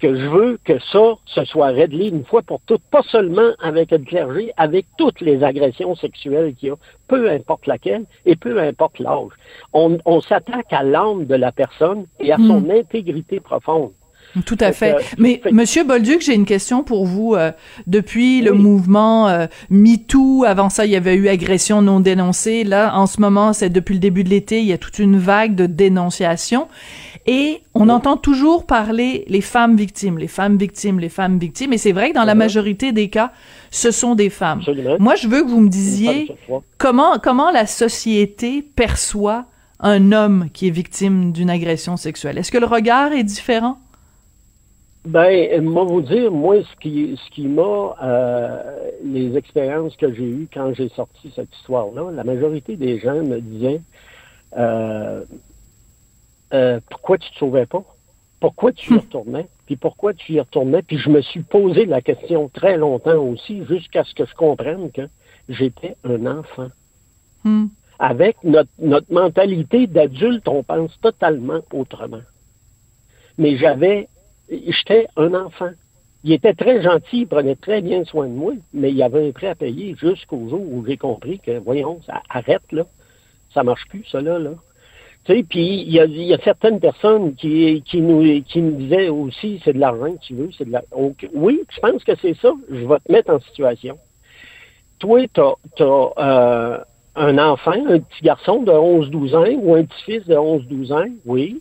que 0.00 0.14
je 0.14 0.28
veux 0.28 0.58
que 0.64 0.78
ça 0.78 1.16
se 1.26 1.44
soit 1.44 1.68
réglé 1.68 2.08
une 2.08 2.24
fois 2.24 2.42
pour 2.42 2.60
toutes, 2.66 2.82
pas 2.82 3.02
seulement 3.02 3.50
avec 3.58 3.90
le 3.90 3.98
clergé, 3.98 4.52
avec 4.56 4.86
toutes 4.96 5.20
les 5.20 5.42
agressions 5.42 5.96
sexuelles 5.96 6.54
qu'il 6.54 6.68
y 6.68 6.70
a, 6.70 6.76
peu 7.08 7.28
importe 7.28 7.66
laquelle 7.66 8.04
et 8.24 8.36
peu 8.36 8.60
importe 8.60 9.00
l'âge. 9.00 9.32
On, 9.72 9.98
on 10.04 10.20
s'attaque 10.20 10.72
à 10.72 10.84
l'âme 10.84 11.26
de 11.26 11.34
la 11.34 11.50
personne 11.50 12.06
et 12.20 12.32
à 12.32 12.36
son 12.36 12.60
hmm. 12.60 12.70
intégrité 12.70 13.40
profonde. 13.40 13.90
Tout 14.44 14.58
à 14.60 14.72
fait. 14.72 14.96
Mais 15.18 15.40
Monsieur 15.52 15.84
Bolduc, 15.84 16.20
j'ai 16.20 16.34
une 16.34 16.44
question 16.44 16.82
pour 16.82 17.06
vous. 17.06 17.34
Euh, 17.34 17.52
depuis 17.86 18.40
le 18.40 18.52
mouvement 18.52 19.28
euh, 19.28 19.46
MeToo, 19.70 20.44
avant 20.44 20.68
ça, 20.68 20.84
il 20.84 20.92
y 20.92 20.96
avait 20.96 21.14
eu 21.14 21.28
agression 21.28 21.82
non 21.82 22.00
dénoncée. 22.00 22.64
Là, 22.64 22.94
en 22.94 23.06
ce 23.06 23.20
moment, 23.20 23.52
c'est 23.52 23.70
depuis 23.70 23.94
le 23.94 24.00
début 24.00 24.24
de 24.24 24.28
l'été, 24.28 24.60
il 24.60 24.66
y 24.66 24.72
a 24.72 24.78
toute 24.78 24.98
une 24.98 25.18
vague 25.18 25.54
de 25.54 25.66
dénonciation. 25.66 26.68
Et 27.26 27.60
on 27.74 27.88
entend 27.88 28.16
toujours 28.16 28.64
parler 28.64 29.24
les 29.28 29.40
femmes 29.40 29.76
victimes, 29.76 30.18
les 30.18 30.28
femmes 30.28 30.56
victimes, 30.56 30.98
les 30.98 31.10
femmes 31.10 31.38
victimes. 31.38 31.72
Et 31.72 31.78
c'est 31.78 31.92
vrai 31.92 32.10
que 32.10 32.14
dans 32.14 32.24
la 32.24 32.34
uh-huh. 32.34 32.38
majorité 32.38 32.92
des 32.92 33.10
cas, 33.10 33.32
ce 33.70 33.90
sont 33.90 34.14
des 34.14 34.30
femmes. 34.30 34.62
Moi, 34.98 35.14
je 35.14 35.28
veux 35.28 35.42
que 35.42 35.48
vous 35.48 35.60
me 35.60 35.68
disiez 35.68 36.34
comment 36.78 37.18
comment 37.18 37.50
la 37.50 37.66
société 37.66 38.62
perçoit 38.62 39.46
un 39.80 40.12
homme 40.12 40.48
qui 40.52 40.68
est 40.68 40.70
victime 40.70 41.32
d'une 41.32 41.50
agression 41.50 41.96
sexuelle. 41.96 42.38
Est-ce 42.38 42.50
que 42.50 42.58
le 42.58 42.66
regard 42.66 43.12
est 43.12 43.24
différent? 43.24 43.78
Ben, 45.08 45.62
moi 45.62 45.84
vous 45.84 46.02
dire, 46.02 46.30
moi, 46.30 46.62
ce 46.62 46.76
qui, 46.80 47.16
ce 47.16 47.30
qui 47.30 47.46
m'a, 47.46 47.96
euh, 48.02 48.90
les 49.02 49.38
expériences 49.38 49.96
que 49.96 50.12
j'ai 50.12 50.28
eues 50.28 50.48
quand 50.52 50.74
j'ai 50.74 50.90
sorti 50.90 51.32
cette 51.34 51.48
histoire-là, 51.56 52.10
la 52.10 52.24
majorité 52.24 52.76
des 52.76 52.98
gens 52.98 53.22
me 53.22 53.40
disaient, 53.40 53.80
euh, 54.58 55.24
euh, 56.52 56.80
pourquoi 56.90 57.16
tu 57.16 57.30
te 57.30 57.38
sauvais 57.38 57.64
pas? 57.64 57.82
Pourquoi 58.38 58.72
tu 58.72 58.92
y 58.92 58.96
hmm. 58.96 58.98
retournais? 58.98 59.46
Puis 59.64 59.76
pourquoi 59.76 60.12
tu 60.12 60.34
y 60.34 60.40
retournais? 60.40 60.82
Puis 60.82 60.98
je 60.98 61.08
me 61.08 61.22
suis 61.22 61.40
posé 61.40 61.86
la 61.86 62.02
question 62.02 62.50
très 62.50 62.76
longtemps 62.76 63.16
aussi, 63.16 63.64
jusqu'à 63.64 64.04
ce 64.04 64.14
que 64.14 64.26
je 64.26 64.34
comprenne 64.34 64.90
que 64.90 65.08
j'étais 65.48 65.96
un 66.04 66.26
enfant. 66.26 66.68
Hmm. 67.44 67.68
Avec 67.98 68.36
notre, 68.44 68.70
notre 68.78 69.10
mentalité 69.10 69.86
d'adulte, 69.86 70.46
on 70.48 70.62
pense 70.62 71.00
totalement 71.00 71.60
autrement. 71.72 72.20
Mais 73.38 73.56
j'avais 73.56 74.06
j'étais 74.50 75.06
un 75.16 75.34
enfant. 75.34 75.70
Il 76.24 76.32
était 76.32 76.54
très 76.54 76.82
gentil, 76.82 77.20
il 77.20 77.26
prenait 77.26 77.54
très 77.54 77.80
bien 77.80 78.04
soin 78.04 78.26
de 78.26 78.32
moi, 78.32 78.52
mais 78.72 78.90
il 78.90 78.96
y 78.96 79.02
avait 79.02 79.28
un 79.28 79.32
prêt 79.32 79.48
à 79.48 79.54
payer 79.54 79.94
jusqu'au 79.96 80.48
jour 80.48 80.60
où 80.60 80.84
j'ai 80.84 80.96
compris 80.96 81.38
que, 81.38 81.58
voyons, 81.58 82.00
ça 82.06 82.22
arrête, 82.28 82.72
là. 82.72 82.84
Ça 83.54 83.62
marche 83.62 83.86
plus, 83.88 84.04
ça, 84.10 84.20
là, 84.20 84.38
là. 84.38 84.50
Tu 85.24 85.34
sais, 85.34 85.42
puis 85.42 85.82
il 85.82 85.92
y 85.92 86.32
a, 86.32 86.38
certaines 86.38 86.80
personnes 86.80 87.34
qui, 87.34 87.82
qui, 87.82 88.00
nous, 88.00 88.42
qui 88.42 88.62
nous 88.62 88.76
disaient 88.76 89.08
aussi, 89.08 89.60
c'est 89.64 89.74
de 89.74 89.78
l'argent 89.78 90.12
que 90.12 90.20
tu 90.20 90.34
veux, 90.34 90.50
c'est 90.56 90.64
de 90.64 90.72
la... 90.72 90.82
oui, 91.34 91.60
je 91.70 91.80
pense 91.80 92.02
que 92.02 92.12
c'est 92.20 92.34
ça. 92.34 92.52
Je 92.70 92.86
vais 92.86 92.98
te 92.98 93.12
mettre 93.12 93.32
en 93.32 93.40
situation. 93.40 93.98
Toi, 94.98 95.26
tu 95.32 95.40
as, 95.40 96.12
euh, 96.18 96.78
un 97.14 97.38
enfant, 97.38 97.72
un 97.72 98.00
petit 98.00 98.22
garçon 98.22 98.62
de 98.62 98.72
11-12 98.72 99.36
ans 99.36 99.60
ou 99.62 99.74
un 99.74 99.84
petit-fils 99.84 100.26
de 100.26 100.34
11-12 100.34 100.92
ans, 100.92 101.08
oui. 101.26 101.60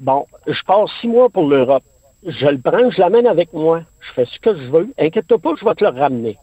Bon, 0.00 0.26
je 0.46 0.62
passe 0.64 0.90
six 1.00 1.08
mois 1.08 1.30
pour 1.30 1.48
l'Europe 1.48 1.84
je 2.26 2.46
le 2.46 2.58
prends, 2.58 2.90
je 2.90 3.00
l'amène 3.00 3.26
avec 3.26 3.52
moi. 3.52 3.82
Je 4.00 4.12
fais 4.12 4.24
ce 4.24 4.38
que 4.38 4.56
je 4.56 4.70
veux. 4.70 4.92
Inquiète-toi 4.98 5.38
pas, 5.38 5.54
je 5.58 5.64
vais 5.64 5.74
te 5.74 5.84
le 5.84 5.90
ramener. 5.90 6.38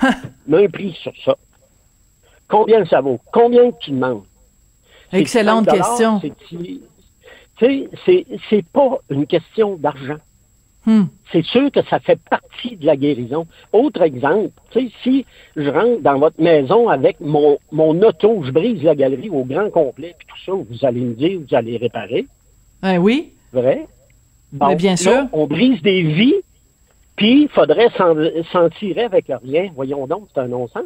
Mets 0.46 0.64
un 0.64 0.68
prix 0.68 0.96
sur 1.02 1.12
ça. 1.24 1.36
Combien 2.48 2.84
ça 2.84 3.00
vaut? 3.00 3.20
Combien 3.32 3.70
tu 3.80 3.90
demandes? 3.92 4.24
Excellente 5.12 5.68
question. 5.68 6.20
Tu 6.20 6.80
sais, 7.58 8.26
c'est 8.48 8.66
pas 8.72 8.98
une 9.10 9.26
question 9.26 9.76
d'argent. 9.76 10.18
Hmm. 10.86 11.04
C'est 11.30 11.44
sûr 11.44 11.70
que 11.70 11.82
ça 11.84 12.00
fait 12.00 12.18
partie 12.30 12.76
de 12.76 12.86
la 12.86 12.96
guérison. 12.96 13.46
Autre 13.72 14.00
exemple, 14.00 14.52
si 15.02 15.26
je 15.54 15.68
rentre 15.68 16.00
dans 16.00 16.18
votre 16.18 16.40
maison 16.40 16.88
avec 16.88 17.20
mon, 17.20 17.58
mon 17.70 18.00
auto, 18.02 18.42
je 18.44 18.50
brise 18.50 18.82
la 18.82 18.94
galerie 18.94 19.28
au 19.28 19.44
grand 19.44 19.68
complet, 19.70 20.14
puis 20.18 20.26
tout 20.26 20.42
ça, 20.46 20.52
vous 20.52 20.86
allez 20.86 21.02
me 21.02 21.14
dire, 21.14 21.38
vous 21.38 21.54
allez 21.54 21.76
réparer. 21.76 22.26
Ben 22.80 22.96
oui. 22.96 23.34
Vrai? 23.52 23.86
Mais 24.52 24.76
bien 24.76 24.96
sûr. 24.96 25.28
on 25.32 25.46
brise 25.46 25.80
des 25.82 26.02
vies, 26.02 26.42
puis 27.16 27.42
il 27.42 27.48
faudrait 27.48 27.90
s'en 28.52 28.68
tirer 28.70 29.04
avec 29.04 29.26
rien. 29.42 29.70
Voyons 29.74 30.06
donc, 30.06 30.28
c'est 30.34 30.40
un 30.40 30.48
non-sens. 30.48 30.84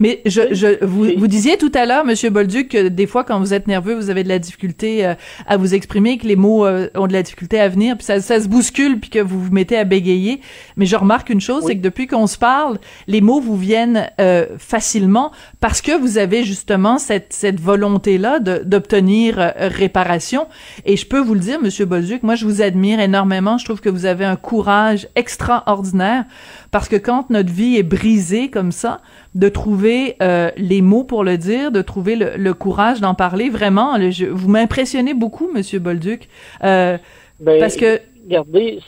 Mais 0.00 0.20
je, 0.26 0.52
je 0.52 0.84
vous, 0.84 1.06
vous 1.16 1.26
disiez 1.26 1.56
tout 1.56 1.72
à 1.74 1.86
l'heure, 1.86 2.04
Monsieur 2.04 2.30
Bolduc, 2.30 2.68
que 2.68 2.88
des 2.88 3.06
fois, 3.06 3.24
quand 3.24 3.38
vous 3.38 3.54
êtes 3.54 3.66
nerveux, 3.66 3.94
vous 3.94 4.10
avez 4.10 4.24
de 4.24 4.28
la 4.28 4.38
difficulté 4.38 5.06
euh, 5.06 5.14
à 5.46 5.56
vous 5.56 5.74
exprimer, 5.74 6.18
que 6.18 6.26
les 6.26 6.36
mots 6.36 6.66
euh, 6.66 6.88
ont 6.94 7.06
de 7.06 7.12
la 7.12 7.22
difficulté 7.22 7.60
à 7.60 7.68
venir, 7.68 7.96
puis 7.96 8.04
ça, 8.04 8.20
ça, 8.20 8.40
se 8.40 8.48
bouscule, 8.48 9.00
puis 9.00 9.10
que 9.10 9.18
vous 9.18 9.40
vous 9.40 9.52
mettez 9.52 9.76
à 9.76 9.84
bégayer. 9.84 10.40
Mais 10.76 10.86
je 10.86 10.96
remarque 10.96 11.30
une 11.30 11.40
chose, 11.40 11.64
c'est 11.66 11.76
que 11.76 11.82
depuis 11.82 12.06
qu'on 12.06 12.26
se 12.26 12.38
parle, 12.38 12.78
les 13.06 13.20
mots 13.20 13.40
vous 13.40 13.56
viennent 13.56 14.10
euh, 14.20 14.46
facilement 14.58 15.32
parce 15.60 15.80
que 15.80 15.96
vous 15.98 16.18
avez 16.18 16.44
justement 16.44 16.98
cette, 16.98 17.32
cette 17.32 17.60
volonté-là 17.60 18.40
d'obtenir 18.40 19.52
réparation. 19.56 20.46
Et 20.84 20.96
je 20.96 21.06
peux 21.06 21.20
vous 21.20 21.34
le 21.34 21.40
dire, 21.40 21.60
Monsieur 21.60 21.84
Bolduc, 21.84 22.22
moi, 22.22 22.34
je 22.34 22.44
vous 22.44 22.62
admire 22.62 23.00
énormément. 23.00 23.58
Je 23.58 23.64
trouve 23.64 23.80
que 23.80 23.88
vous 23.88 24.06
avez 24.06 24.24
un 24.24 24.36
courage 24.36 25.08
extraordinaire 25.14 26.24
parce 26.72 26.88
que 26.88 26.96
quand 26.96 27.28
notre 27.28 27.52
vie 27.52 27.76
est 27.76 27.82
brisée 27.82 28.48
comme 28.48 28.72
ça, 28.72 29.02
de 29.34 29.48
trouver 29.50 30.16
euh, 30.22 30.50
les 30.56 30.80
mots 30.80 31.04
pour 31.04 31.22
le 31.22 31.36
dire, 31.36 31.70
de 31.70 31.82
trouver 31.82 32.16
le, 32.16 32.54
courage 32.54 33.00
d'en 33.00 33.14
parler. 33.14 33.50
Vraiment, 33.50 33.98
vous 34.30 34.48
m'impressionnez 34.48 35.12
beaucoup, 35.12 35.50
Monsieur 35.52 35.78
Bolduc, 35.78 36.28
euh, 36.64 36.96
ben, 37.38 37.60
parce 37.60 37.76
que. 37.76 38.00
Regardez, 38.24 38.80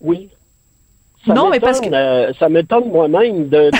oui. 0.00 0.28
non, 1.26 1.50
mais 1.50 1.58
parce 1.58 1.80
que 1.80 1.92
euh, 1.92 2.32
ça 2.34 2.48
m'étonne 2.48 2.88
moi-même 2.88 3.48
de, 3.48 3.70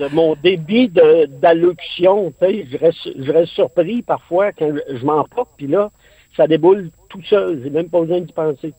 de, 0.00 0.08
mon 0.12 0.34
débit 0.42 0.88
d'allocution. 0.88 2.32
Je 2.40 2.78
reste, 2.78 3.10
je 3.16 3.30
reste 3.30 3.52
surpris 3.52 4.02
parfois 4.02 4.50
quand 4.50 4.72
je, 4.90 5.04
m'en 5.04 5.22
porte, 5.22 5.50
puis 5.56 5.68
là, 5.68 5.92
ça 6.36 6.48
déboule 6.48 6.90
tout 7.08 7.22
seul. 7.22 7.60
J'ai 7.62 7.70
même 7.70 7.88
pas 7.88 8.00
besoin 8.00 8.20
d'y 8.20 8.32
penser. 8.32 8.74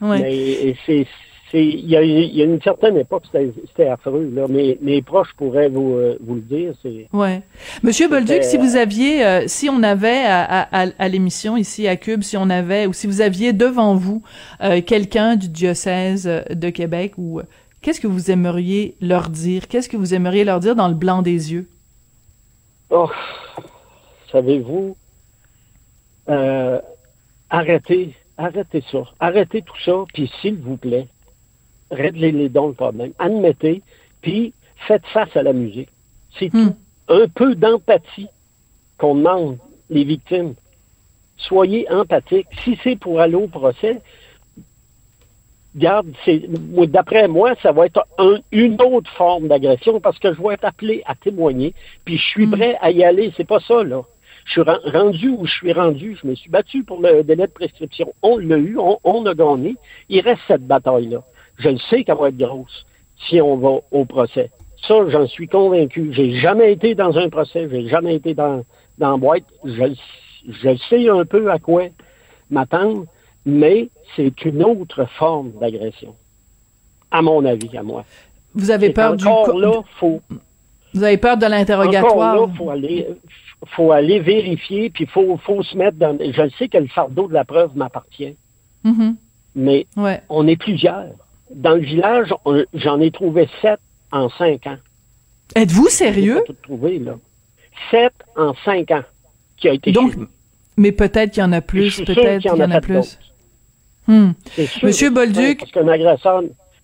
Ouais. 0.00 0.20
Mais 0.20 0.76
c'est 0.86 1.06
il 1.52 1.88
y, 1.88 1.96
a, 1.96 2.44
une 2.44 2.60
certaine 2.60 2.96
époque, 2.96 3.24
c'était 3.32 3.86
affreux. 3.86 4.30
Là. 4.34 4.48
Mes, 4.48 4.78
mes 4.80 5.00
proches 5.00 5.32
pourraient 5.36 5.68
vous, 5.68 5.94
euh, 5.94 6.18
vous 6.20 6.34
le 6.36 6.40
dire. 6.40 6.74
Ouais. 7.12 7.42
Monsieur 7.82 8.08
Bolduc, 8.08 8.42
si 8.42 8.56
vous 8.56 8.76
aviez, 8.76 9.24
euh, 9.24 9.44
si 9.46 9.70
on 9.70 9.82
avait 9.82 10.24
à, 10.26 10.62
à, 10.72 10.86
à 10.98 11.08
l'émission 11.08 11.56
ici 11.56 11.86
à 11.86 11.96
Cube, 11.96 12.22
si 12.22 12.36
on 12.36 12.50
avait, 12.50 12.86
ou 12.86 12.92
si 12.92 13.06
vous 13.06 13.20
aviez 13.20 13.52
devant 13.52 13.94
vous 13.94 14.22
euh, 14.60 14.80
quelqu'un 14.82 15.36
du 15.36 15.48
diocèse 15.48 16.26
de 16.50 16.70
Québec, 16.70 17.12
ou 17.16 17.40
qu'est-ce 17.80 18.00
que 18.00 18.08
vous 18.08 18.30
aimeriez 18.30 18.96
leur 19.00 19.28
dire? 19.28 19.68
Qu'est-ce 19.68 19.88
que 19.88 19.96
vous 19.96 20.14
aimeriez 20.14 20.44
leur 20.44 20.58
dire 20.58 20.74
dans 20.74 20.88
le 20.88 20.94
blanc 20.94 21.22
des 21.22 21.52
yeux? 21.52 21.68
Oh, 22.90 23.08
savez-vous, 24.32 24.96
arrêtez, 27.50 28.14
arrêtez 28.36 28.82
ça, 28.90 28.98
arrêtez 29.20 29.62
tout 29.62 29.80
ça, 29.84 30.04
puis 30.12 30.30
s'il 30.40 30.56
vous 30.56 30.76
plaît, 30.76 31.06
réglez-les 31.90 32.48
donc 32.48 32.70
le 32.70 32.74
problème. 32.74 33.12
Admettez, 33.18 33.82
puis 34.22 34.52
faites 34.86 35.06
face 35.06 35.34
à 35.36 35.42
la 35.42 35.52
musique. 35.52 35.88
C'est 36.38 36.52
hmm. 36.52 36.68
tout. 36.68 36.76
Un 37.08 37.28
peu 37.28 37.54
d'empathie 37.54 38.28
qu'on 38.98 39.14
demande 39.14 39.58
les 39.90 40.04
victimes. 40.04 40.54
Soyez 41.36 41.88
empathiques. 41.90 42.48
Si 42.64 42.78
c'est 42.82 42.96
pour 42.96 43.20
aller 43.20 43.36
au 43.36 43.46
procès, 43.46 44.00
garde, 45.76 46.08
d'après 46.88 47.28
moi, 47.28 47.54
ça 47.62 47.70
va 47.70 47.86
être 47.86 48.04
une 48.50 48.80
autre 48.82 49.10
forme 49.12 49.48
d'agression 49.48 50.00
parce 50.00 50.18
que 50.18 50.34
je 50.34 50.42
vais 50.42 50.54
être 50.54 50.64
appelé 50.64 51.02
à 51.06 51.14
témoigner, 51.14 51.74
puis 52.04 52.16
je 52.16 52.24
suis 52.24 52.46
hmm. 52.46 52.52
prêt 52.52 52.78
à 52.80 52.90
y 52.90 53.04
aller. 53.04 53.32
C'est 53.36 53.46
pas 53.46 53.60
ça, 53.60 53.84
là. 53.84 54.02
Je 54.46 54.52
suis 54.52 54.62
rendu 54.62 55.28
où 55.30 55.44
je 55.44 55.52
suis 55.52 55.72
rendu. 55.72 56.16
Je 56.22 56.26
me 56.28 56.34
suis 56.36 56.48
battu 56.48 56.84
pour 56.84 57.00
le 57.00 57.24
délai 57.24 57.48
de 57.48 57.52
prescription. 57.52 58.12
On 58.22 58.38
l'a 58.38 58.56
eu, 58.56 58.78
on, 58.78 58.98
on 59.02 59.26
a 59.26 59.34
gagné. 59.34 59.74
Il 60.08 60.20
reste 60.20 60.42
cette 60.46 60.66
bataille-là 60.66 61.24
je 61.58 61.68
le 61.68 61.78
sais 61.90 62.04
qu'elle 62.04 62.18
va 62.18 62.28
être 62.28 62.36
grosse 62.36 62.86
si 63.28 63.40
on 63.40 63.56
va 63.56 63.80
au 63.90 64.04
procès. 64.04 64.50
Ça, 64.86 64.94
j'en 65.08 65.26
suis 65.26 65.48
convaincu. 65.48 66.12
J'ai 66.12 66.38
jamais 66.38 66.72
été 66.72 66.94
dans 66.94 67.16
un 67.16 67.28
procès, 67.28 67.68
j'ai 67.70 67.88
jamais 67.88 68.16
été 68.16 68.34
dans, 68.34 68.64
dans 68.98 69.18
boîte. 69.18 69.44
Je, 69.64 69.94
je 70.48 70.76
sais 70.88 71.08
un 71.08 71.24
peu 71.24 71.50
à 71.50 71.58
quoi 71.58 71.84
m'attendre, 72.50 73.06
mais 73.44 73.88
c'est 74.14 74.44
une 74.44 74.62
autre 74.62 75.06
forme 75.18 75.52
d'agression. 75.60 76.14
À 77.10 77.22
mon 77.22 77.44
avis, 77.44 77.76
à 77.76 77.82
moi. 77.82 78.04
Vous 78.54 78.70
avez 78.70 78.90
peur 78.90 79.16
du 79.16 79.24
là, 79.24 79.82
faut 79.98 80.20
Vous 80.94 81.02
avez 81.02 81.18
peur 81.18 81.36
de 81.36 81.46
l'interrogatoire? 81.46 82.36
Là, 82.36 82.46
faut 82.56 82.70
aller 82.70 83.06
faut 83.68 83.90
aller 83.90 84.20
vérifier 84.20 84.90
puis 84.90 85.06
faut 85.06 85.36
faut 85.38 85.62
se 85.62 85.76
mettre 85.76 85.96
dans 85.96 86.16
je 86.18 86.48
sais 86.58 86.68
que 86.68 86.78
le 86.78 86.88
fardeau 86.88 87.26
de 87.26 87.34
la 87.34 87.44
preuve 87.44 87.76
m'appartient. 87.76 88.36
Mm-hmm. 88.84 89.14
Mais 89.56 89.86
on 90.28 90.46
est 90.46 90.56
plusieurs 90.56 91.12
dans 91.50 91.74
le 91.74 91.80
village, 91.80 92.32
j'en 92.74 93.00
ai 93.00 93.10
trouvé 93.10 93.48
sept 93.62 93.80
en 94.12 94.28
cinq 94.30 94.66
ans. 94.66 94.78
Êtes-vous 95.54 95.88
sérieux? 95.88 96.42
Tout 96.46 96.56
trouvé, 96.62 96.98
là. 96.98 97.16
Sept 97.90 98.14
en 98.36 98.54
cinq 98.64 98.90
ans 98.90 99.04
qui 99.56 99.68
a 99.68 99.72
été 99.72 99.92
Donc, 99.92 100.14
mais 100.76 100.92
peut-être 100.92 101.32
qu'il 101.32 101.42
y 101.42 101.46
en 101.46 101.52
a 101.52 101.60
plus, 101.60 102.00
peut-être 102.00 102.42
qu'il 102.42 102.50
y, 102.50 102.62
en 102.62 102.70
a, 102.70 102.80
plus. 102.80 103.18
Hmm. 104.06 104.32
Monsieur 104.82 105.10
Bolduc? 105.10 105.60
Parce 105.60 105.72
qu'un 105.72 105.88
agresseur, 105.88 106.42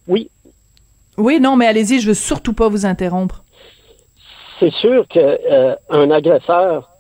oui. 0.09 0.31
Oui, 1.19 1.41
non, 1.41 1.57
mais 1.57 1.67
allez-y, 1.67 2.01
je 2.01 2.09
veux 2.09 2.15
surtout 2.15 2.55
pas 2.55 2.69
vous 2.69 2.87
interrompre. 2.87 3.45
C'est 4.59 4.73
sûr 4.73 5.07
qu'un 5.09 5.37
euh, 5.51 5.77
agresseur 5.91 6.92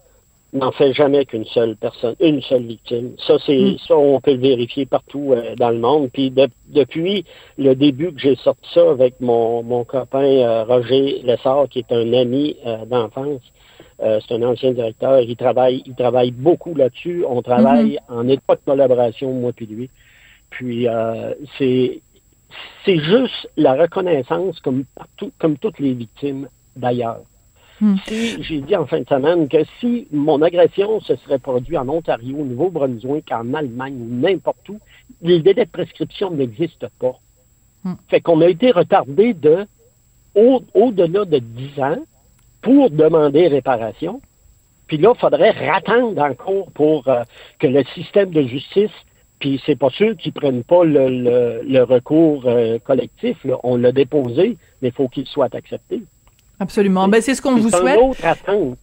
n'en 0.52 0.72
fait 0.72 0.92
jamais 0.92 1.24
qu'une 1.24 1.46
seule 1.46 1.76
personne, 1.76 2.14
une 2.20 2.42
seule 2.42 2.64
victime. 2.64 3.12
Ça, 3.26 3.36
c'est 3.44 3.58
hmm. 3.58 3.78
ça, 3.88 3.96
on 3.96 4.20
peut 4.20 4.32
le 4.32 4.40
vérifier 4.40 4.86
partout 4.86 5.32
euh, 5.32 5.54
dans 5.56 5.70
le 5.70 5.78
monde. 5.78 6.10
Puis 6.12 6.32
depuis 6.68 7.24
le 7.56 7.74
début 7.74 8.12
que 8.12 8.20
j'ai 8.20 8.36
sorti 8.36 8.68
ça 8.74 8.90
avec 8.90 9.20
mon, 9.20 9.62
mon 9.62 9.84
copain 9.84 10.24
euh, 10.24 10.64
Roger 10.64 11.22
Lessard, 11.24 11.68
qui 11.68 11.78
est 11.78 11.92
un 11.92 12.12
ami 12.12 12.56
euh, 12.66 12.84
d'enfance, 12.84 13.40
c'est 13.98 14.34
un 14.34 14.42
ancien 14.42 14.72
directeur, 14.72 15.20
il 15.20 15.36
travaille, 15.36 15.80
il 15.86 15.94
travaille 15.94 16.32
beaucoup 16.32 16.74
là-dessus. 16.74 17.24
On 17.28 17.40
travaille 17.40 18.00
hmm. 18.08 18.14
en 18.14 18.28
étroite 18.28 18.60
collaboration, 18.64 19.32
moi 19.32 19.52
puis 19.52 19.66
lui. 19.66 19.90
Puis 20.50 20.88
c'est 21.56 22.00
c'est 22.84 22.98
juste 22.98 23.48
la 23.56 23.74
reconnaissance 23.74 24.58
comme 24.58 24.84
partout, 24.96 25.30
comme 25.38 25.56
toutes 25.56 25.78
les 25.78 25.92
victimes 25.92 26.48
d'ailleurs. 26.74 27.20
Hmm. 27.82 27.96
j'ai 28.06 28.60
dit 28.60 28.76
en 28.76 28.86
fin 28.86 29.00
de 29.00 29.08
semaine 29.08 29.48
que 29.48 29.64
si 29.80 30.06
mon 30.12 30.40
agression 30.40 31.00
se 31.00 31.16
serait 31.16 31.40
produite 31.40 31.76
en 31.76 31.88
Ontario, 31.88 32.36
au 32.38 32.44
Nouveau-Brunswick, 32.44 33.32
en 33.32 33.52
Allemagne 33.54 33.94
ou 34.00 34.06
n'importe 34.20 34.68
où, 34.68 34.78
les 35.20 35.40
délais 35.40 35.64
de 35.64 35.70
prescription 35.70 36.30
n'existent 36.30 36.86
pas. 37.00 37.18
Hmm. 37.82 37.94
Fait 38.08 38.20
qu'on 38.20 38.40
a 38.40 38.46
été 38.48 38.70
retardé 38.70 39.34
de 39.34 39.66
au- 40.36 40.62
au-delà 40.74 41.24
de 41.24 41.38
10 41.40 41.80
ans 41.80 41.98
pour 42.60 42.88
demander 42.90 43.48
réparation. 43.48 44.20
Puis 44.86 44.98
là, 44.98 45.12
il 45.16 45.18
faudrait 45.18 45.68
attendre 45.68 46.22
encore 46.22 46.70
pour 46.74 47.08
euh, 47.08 47.24
que 47.58 47.66
le 47.66 47.82
système 47.94 48.30
de 48.30 48.42
justice, 48.42 48.92
puis 49.40 49.60
c'est 49.66 49.74
pas 49.74 49.90
sûr 49.90 50.16
qu'ils 50.16 50.32
prennent 50.32 50.62
pas 50.62 50.84
le, 50.84 51.08
le- 51.08 51.62
le 51.66 51.82
recours 51.82 52.44
euh, 52.46 52.78
collectif. 52.78 53.42
là. 53.44 53.58
On 53.64 53.76
l'a 53.76 53.90
déposé, 53.90 54.56
mais 54.80 54.88
il 54.90 54.94
faut 54.94 55.08
qu'il 55.08 55.26
soit 55.26 55.52
accepté. 55.52 56.02
Absolument. 56.62 57.08
Ben, 57.08 57.20
c'est 57.20 57.34
ce 57.34 57.42
qu'on 57.42 57.56
vous 57.56 57.70
souhaite. 57.70 57.98
autre 57.98 58.24
attente. 58.24 58.78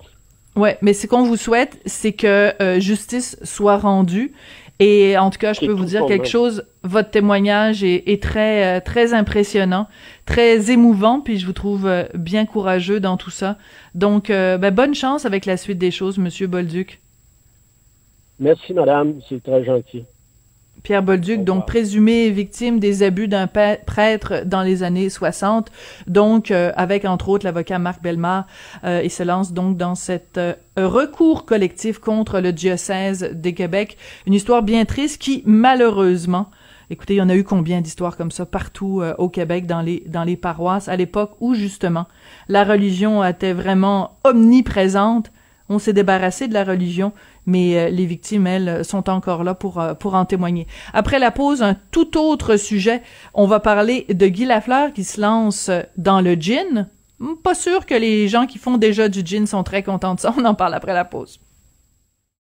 Ouais, 0.57 0.77
mais 0.81 0.91
ce 0.91 1.07
qu'on 1.07 1.23
vous 1.23 1.37
souhaite, 1.37 1.79
c'est 1.85 2.11
que 2.11 2.53
euh, 2.61 2.79
justice 2.81 3.37
soit 3.43 3.77
rendue. 3.77 4.33
Et 4.81 5.17
en 5.17 5.29
tout 5.29 5.39
cas, 5.39 5.53
je 5.53 5.61
peux 5.61 5.71
vous 5.71 5.85
dire 5.85 6.05
quelque 6.05 6.27
chose. 6.27 6.65
Votre 6.83 7.09
témoignage 7.09 7.83
est, 7.83 8.09
est 8.09 8.21
très 8.21 8.77
euh, 8.77 8.79
très 8.81 9.13
impressionnant, 9.13 9.87
très 10.25 10.71
émouvant, 10.71 11.21
puis 11.21 11.37
je 11.37 11.45
vous 11.45 11.53
trouve 11.53 11.85
euh, 11.85 12.03
bien 12.13 12.45
courageux 12.45 12.99
dans 12.99 13.15
tout 13.15 13.29
ça. 13.29 13.57
Donc, 13.95 14.27
ben, 14.27 14.71
bonne 14.71 14.95
chance 14.95 15.25
avec 15.25 15.45
la 15.45 15.55
suite 15.55 15.77
des 15.77 15.91
choses, 15.91 16.17
Monsieur 16.17 16.47
Bolduc. 16.47 16.99
Merci, 18.39 18.73
madame. 18.73 19.19
C'est 19.27 19.41
très 19.41 19.63
gentil. 19.63 20.05
Pierre 20.83 21.03
Bolduc, 21.03 21.43
donc 21.43 21.67
présumé 21.67 22.29
victime 22.29 22.79
des 22.79 23.03
abus 23.03 23.27
d'un 23.27 23.47
prêtre 23.47 24.43
dans 24.45 24.61
les 24.61 24.83
années 24.83 25.09
60, 25.09 25.71
donc 26.07 26.51
euh, 26.51 26.71
avec 26.75 27.05
entre 27.05 27.29
autres 27.29 27.45
l'avocat 27.45 27.79
Marc 27.79 28.01
Bellemare, 28.01 28.45
euh, 28.83 29.01
il 29.03 29.11
se 29.11 29.23
lance 29.23 29.53
donc 29.53 29.77
dans 29.77 29.95
cet 29.95 30.37
euh, 30.37 30.53
recours 30.77 31.45
collectif 31.45 31.99
contre 31.99 32.39
le 32.39 32.53
diocèse 32.53 33.31
de 33.33 33.49
Québec, 33.49 33.97
une 34.25 34.33
histoire 34.33 34.63
bien 34.63 34.85
triste 34.85 35.21
qui 35.21 35.43
malheureusement 35.45 36.49
Écoutez, 36.91 37.13
il 37.13 37.17
y 37.17 37.21
en 37.21 37.29
a 37.29 37.35
eu 37.35 37.43
combien 37.43 37.81
d'histoires 37.81 38.17
comme 38.17 38.31
ça 38.31 38.47
partout 38.47 39.01
euh, 39.01 39.13
au 39.19 39.29
Québec 39.29 39.67
dans 39.67 39.81
les 39.81 40.03
dans 40.07 40.23
les 40.23 40.35
paroisses 40.35 40.87
à 40.87 40.95
l'époque 40.95 41.33
où 41.39 41.53
justement 41.53 42.07
la 42.47 42.63
religion 42.63 43.23
était 43.23 43.53
vraiment 43.53 44.17
omniprésente. 44.23 45.31
On 45.71 45.77
s'est 45.77 45.93
débarrassé 45.93 46.47
de 46.47 46.53
la 46.55 46.63
religion, 46.63 47.13
mais 47.49 47.77
euh, 47.77 47.89
les 47.89 48.05
victimes, 48.05 48.47
elles, 48.47 48.85
sont 48.85 49.09
encore 49.09 49.43
là 49.43 49.55
pour, 49.55 49.79
euh, 49.79 49.93
pour 49.95 50.13
en 50.13 50.25
témoigner. 50.25 50.67
Après 50.93 51.19
la 51.19 51.31
pause, 51.31 51.61
un 51.61 51.75
tout 51.91 52.17
autre 52.17 52.57
sujet. 52.57 53.01
On 53.33 53.47
va 53.47 53.59
parler 53.59 54.05
de 54.07 54.27
Guy 54.27 54.45
Lafleur 54.45 54.93
qui 54.93 55.03
se 55.03 55.19
lance 55.19 55.71
dans 55.97 56.21
le 56.21 56.35
gin. 56.35 56.87
Pas 57.43 57.55
sûr 57.55 57.85
que 57.85 57.95
les 57.95 58.27
gens 58.27 58.45
qui 58.45 58.59
font 58.59 58.77
déjà 58.77 59.09
du 59.09 59.21
gin 59.25 59.47
sont 59.47 59.63
très 59.63 59.83
contents 59.83 60.15
de 60.15 60.19
ça. 60.19 60.33
On 60.37 60.45
en 60.45 60.53
parle 60.53 60.75
après 60.75 60.93
la 60.93 61.05
pause. 61.05 61.39